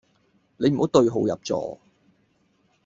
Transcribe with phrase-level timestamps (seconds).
[0.57, 1.79] 你唔好對號入座